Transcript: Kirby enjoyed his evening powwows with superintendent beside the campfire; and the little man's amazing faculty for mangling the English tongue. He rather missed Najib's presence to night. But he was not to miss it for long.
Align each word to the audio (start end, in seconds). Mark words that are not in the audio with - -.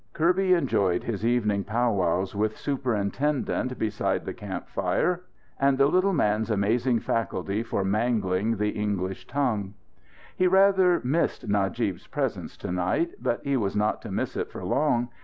Kirby 0.13 0.55
enjoyed 0.55 1.03
his 1.03 1.23
evening 1.23 1.63
powwows 1.63 2.33
with 2.33 2.57
superintendent 2.57 3.77
beside 3.77 4.25
the 4.25 4.33
campfire; 4.33 5.21
and 5.59 5.77
the 5.77 5.85
little 5.85 6.11
man's 6.11 6.49
amazing 6.49 6.99
faculty 7.01 7.61
for 7.61 7.85
mangling 7.85 8.57
the 8.57 8.69
English 8.69 9.27
tongue. 9.27 9.75
He 10.35 10.47
rather 10.47 11.01
missed 11.03 11.47
Najib's 11.47 12.07
presence 12.07 12.57
to 12.57 12.71
night. 12.71 13.11
But 13.21 13.43
he 13.45 13.55
was 13.57 13.75
not 13.75 14.01
to 14.01 14.11
miss 14.11 14.35
it 14.35 14.49
for 14.51 14.63
long. 14.65 15.09